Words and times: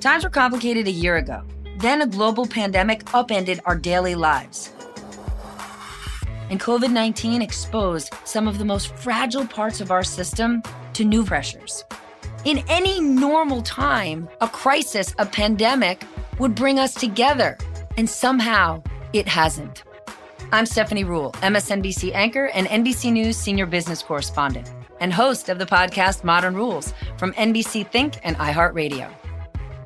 Times 0.00 0.22
were 0.22 0.30
complicated 0.30 0.86
a 0.86 0.92
year 0.92 1.16
ago. 1.16 1.42
Then 1.78 2.02
a 2.02 2.06
global 2.06 2.46
pandemic 2.46 3.12
upended 3.12 3.60
our 3.64 3.76
daily 3.76 4.14
lives. 4.14 4.72
And 6.50 6.60
COVID 6.60 6.92
19 6.92 7.42
exposed 7.42 8.14
some 8.24 8.46
of 8.46 8.58
the 8.58 8.64
most 8.64 8.94
fragile 8.96 9.46
parts 9.46 9.80
of 9.80 9.90
our 9.90 10.04
system 10.04 10.62
to 10.92 11.04
new 11.04 11.24
pressures. 11.24 11.84
In 12.44 12.62
any 12.68 13.00
normal 13.00 13.60
time, 13.62 14.28
a 14.40 14.48
crisis, 14.48 15.14
a 15.18 15.26
pandemic, 15.26 16.04
would 16.38 16.54
bring 16.54 16.78
us 16.78 16.94
together. 16.94 17.58
And 17.96 18.08
somehow 18.08 18.82
it 19.12 19.26
hasn't. 19.26 19.82
I'm 20.52 20.64
Stephanie 20.64 21.04
Ruhle, 21.04 21.32
MSNBC 21.34 22.14
anchor 22.14 22.46
and 22.54 22.68
NBC 22.68 23.12
News 23.12 23.36
senior 23.36 23.66
business 23.66 24.02
correspondent, 24.02 24.72
and 25.00 25.12
host 25.12 25.48
of 25.48 25.58
the 25.58 25.66
podcast 25.66 26.22
Modern 26.22 26.54
Rules 26.54 26.94
from 27.18 27.32
NBC 27.32 27.90
Think 27.90 28.20
and 28.22 28.36
iHeartRadio. 28.36 29.10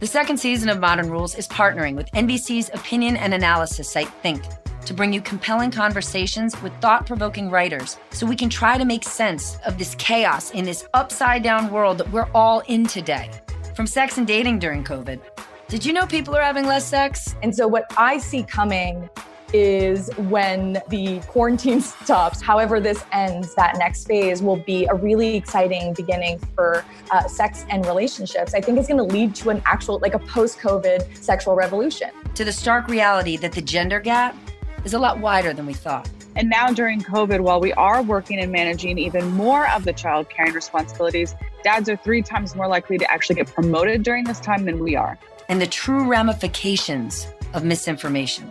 The 0.00 0.08
second 0.08 0.38
season 0.38 0.68
of 0.68 0.80
Modern 0.80 1.08
Rules 1.08 1.36
is 1.36 1.46
partnering 1.46 1.94
with 1.94 2.10
NBC's 2.10 2.68
opinion 2.74 3.16
and 3.16 3.32
analysis 3.32 3.88
site 3.88 4.08
Think 4.22 4.42
to 4.86 4.92
bring 4.92 5.12
you 5.12 5.20
compelling 5.20 5.70
conversations 5.70 6.60
with 6.62 6.72
thought 6.80 7.06
provoking 7.06 7.48
writers 7.48 7.96
so 8.10 8.26
we 8.26 8.34
can 8.34 8.50
try 8.50 8.76
to 8.76 8.84
make 8.84 9.04
sense 9.04 9.56
of 9.64 9.78
this 9.78 9.94
chaos 9.94 10.50
in 10.50 10.64
this 10.64 10.84
upside 10.94 11.44
down 11.44 11.70
world 11.70 11.98
that 11.98 12.10
we're 12.10 12.28
all 12.34 12.60
in 12.66 12.84
today. 12.84 13.30
From 13.74 13.86
sex 13.86 14.18
and 14.18 14.26
dating 14.26 14.58
during 14.58 14.82
COVID. 14.82 15.20
Did 15.68 15.86
you 15.86 15.92
know 15.92 16.06
people 16.06 16.36
are 16.36 16.42
having 16.42 16.66
less 16.66 16.84
sex? 16.84 17.36
And 17.42 17.54
so, 17.54 17.66
what 17.68 17.84
I 17.96 18.18
see 18.18 18.42
coming 18.42 19.08
is 19.54 20.10
when 20.16 20.82
the 20.88 21.20
quarantine 21.28 21.80
stops. 22.02 22.42
However, 22.42 22.80
this 22.80 23.04
ends, 23.12 23.54
that 23.54 23.76
next 23.78 24.06
phase 24.06 24.42
will 24.42 24.56
be 24.56 24.84
a 24.86 24.94
really 24.94 25.36
exciting 25.36 25.94
beginning 25.94 26.40
for 26.56 26.84
uh, 27.12 27.26
sex 27.28 27.64
and 27.70 27.86
relationships. 27.86 28.52
I 28.52 28.60
think 28.60 28.78
it's 28.78 28.88
going 28.88 28.98
to 28.98 29.14
lead 29.14 29.34
to 29.36 29.50
an 29.50 29.62
actual, 29.64 30.00
like 30.00 30.14
a 30.14 30.18
post 30.18 30.58
COVID 30.58 31.16
sexual 31.16 31.54
revolution. 31.54 32.10
To 32.34 32.44
the 32.44 32.52
stark 32.52 32.88
reality 32.88 33.36
that 33.36 33.52
the 33.52 33.62
gender 33.62 34.00
gap 34.00 34.36
is 34.84 34.92
a 34.92 34.98
lot 34.98 35.20
wider 35.20 35.52
than 35.52 35.66
we 35.66 35.74
thought. 35.74 36.10
And 36.36 36.50
now 36.50 36.72
during 36.72 37.00
COVID, 37.00 37.40
while 37.40 37.60
we 37.60 37.72
are 37.74 38.02
working 38.02 38.40
and 38.40 38.50
managing 38.50 38.98
even 38.98 39.30
more 39.30 39.70
of 39.70 39.84
the 39.84 39.92
child 39.92 40.28
caring 40.28 40.52
responsibilities, 40.52 41.36
dads 41.62 41.88
are 41.88 41.96
three 41.96 42.22
times 42.22 42.56
more 42.56 42.66
likely 42.66 42.98
to 42.98 43.08
actually 43.08 43.36
get 43.36 43.46
promoted 43.46 44.02
during 44.02 44.24
this 44.24 44.40
time 44.40 44.64
than 44.64 44.82
we 44.82 44.96
are. 44.96 45.16
And 45.48 45.62
the 45.62 45.66
true 45.68 46.08
ramifications 46.08 47.28
of 47.52 47.62
misinformation. 47.62 48.50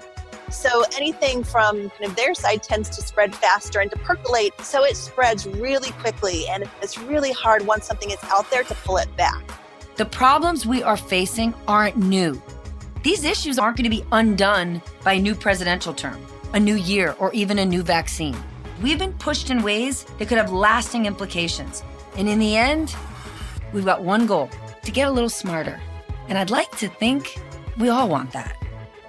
So 0.53 0.83
anything 0.95 1.43
from 1.43 1.89
kind 1.89 2.05
of 2.05 2.15
their 2.15 2.33
side 2.33 2.63
tends 2.63 2.89
to 2.91 3.01
spread 3.01 3.35
faster 3.35 3.79
and 3.79 3.89
to 3.91 3.97
percolate. 3.99 4.53
So 4.61 4.85
it 4.85 4.95
spreads 4.95 5.47
really 5.47 5.91
quickly. 5.93 6.47
And 6.47 6.69
it's 6.81 6.97
really 6.97 7.31
hard 7.31 7.65
once 7.65 7.87
something 7.87 8.11
is 8.11 8.19
out 8.25 8.49
there 8.51 8.63
to 8.63 8.75
pull 8.75 8.97
it 8.97 9.13
back. 9.17 9.43
The 9.95 10.05
problems 10.05 10.65
we 10.65 10.81
are 10.83 10.97
facing 10.97 11.53
aren't 11.67 11.97
new. 11.97 12.41
These 13.01 13.25
issues 13.25 13.59
aren't 13.59 13.77
going 13.77 13.83
to 13.83 13.89
be 13.89 14.05
undone 14.11 14.81
by 15.03 15.13
a 15.13 15.19
new 15.19 15.35
presidential 15.35 15.93
term, 15.93 16.25
a 16.53 16.59
new 16.59 16.75
year, 16.75 17.15
or 17.19 17.33
even 17.33 17.59
a 17.59 17.65
new 17.65 17.83
vaccine. 17.83 18.37
We've 18.81 18.99
been 18.99 19.13
pushed 19.13 19.49
in 19.49 19.61
ways 19.61 20.03
that 20.17 20.27
could 20.27 20.37
have 20.37 20.51
lasting 20.51 21.05
implications. 21.05 21.83
And 22.15 22.29
in 22.29 22.39
the 22.39 22.55
end, 22.55 22.95
we've 23.73 23.85
got 23.85 24.03
one 24.03 24.25
goal 24.25 24.49
to 24.83 24.91
get 24.91 25.07
a 25.07 25.11
little 25.11 25.29
smarter. 25.29 25.79
And 26.29 26.37
I'd 26.37 26.49
like 26.49 26.71
to 26.77 26.87
think 26.87 27.37
we 27.77 27.89
all 27.89 28.07
want 28.07 28.31
that. 28.31 28.62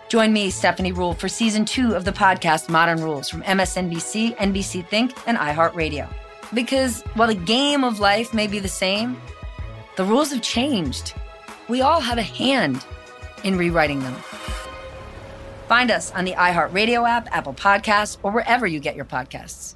Join 0.08 0.32
me, 0.32 0.50
Stephanie 0.50 0.92
Ruhle, 0.92 1.16
for 1.16 1.28
season 1.28 1.64
two 1.64 1.94
of 1.94 2.04
the 2.04 2.12
podcast 2.12 2.68
Modern 2.68 3.00
Rules 3.02 3.28
from 3.28 3.42
MSNBC, 3.42 4.36
NBC 4.36 4.86
Think, 4.88 5.12
and 5.26 5.38
iHeartRadio. 5.38 6.12
Because 6.52 7.02
while 7.14 7.28
the 7.28 7.34
game 7.34 7.84
of 7.84 8.00
life 8.00 8.34
may 8.34 8.46
be 8.46 8.58
the 8.58 8.68
same, 8.68 9.20
the 9.96 10.04
rules 10.04 10.30
have 10.30 10.42
changed. 10.42 11.14
We 11.68 11.80
all 11.80 12.00
have 12.00 12.18
a 12.18 12.22
hand 12.22 12.84
in 13.42 13.56
rewriting 13.56 14.00
them. 14.00 14.14
Find 15.68 15.90
us 15.90 16.12
on 16.12 16.24
the 16.24 16.32
iHeartRadio 16.32 17.08
app, 17.08 17.28
Apple 17.34 17.54
Podcasts, 17.54 18.18
or 18.22 18.30
wherever 18.30 18.66
you 18.66 18.80
get 18.80 18.96
your 18.96 19.06
podcasts. 19.06 19.74